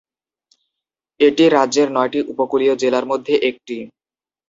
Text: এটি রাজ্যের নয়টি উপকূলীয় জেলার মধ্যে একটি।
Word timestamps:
এটি 1.19 1.45
রাজ্যের 1.49 1.87
নয়টি 1.91 2.19
উপকূলীয় 2.31 2.73
জেলার 2.81 3.05
মধ্যে 3.11 3.33
একটি। 3.49 3.77